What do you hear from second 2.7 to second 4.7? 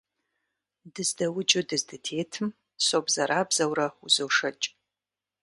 собзэрабзэурэ узошэкӀ.